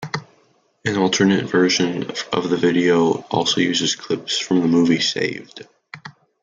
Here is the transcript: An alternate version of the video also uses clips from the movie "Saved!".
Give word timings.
An 0.83 0.97
alternate 0.97 1.47
version 1.47 2.09
of 2.33 2.49
the 2.49 2.57
video 2.57 3.19
also 3.29 3.61
uses 3.61 3.95
clips 3.95 4.39
from 4.39 4.61
the 4.61 4.67
movie 4.67 4.99
"Saved!". 4.99 5.67